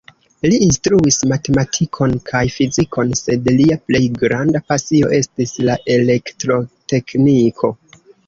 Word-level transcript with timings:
Li 0.51 0.55
instruis 0.67 1.17
matematikon 1.31 2.15
kaj 2.29 2.41
fizikon, 2.55 3.11
sed 3.19 3.51
lia 3.59 3.77
plej 3.91 4.01
granda 4.23 4.63
pasio 4.73 5.11
estis 5.19 5.55
la 5.69 5.75
elektrotekniko. 5.99 7.71